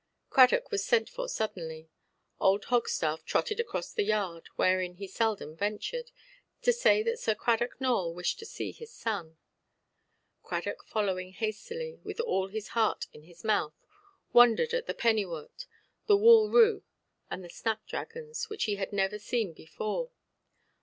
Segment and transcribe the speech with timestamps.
[0.31, 1.87] Cradock was sent for suddenly.
[2.39, 6.09] Old Hogstaff trotted across the yard (wherein he seldom ventured)
[6.63, 9.37] to say that Sir Cradock Nowell wished to see his son.
[10.41, 13.75] Cradock following hastily, with all his heart in his mouth,
[14.33, 15.67] wondered at the penny–wort,
[16.07, 16.81] the wall–rue,
[17.29, 20.09] and the snap–dragons, which he had never seen before.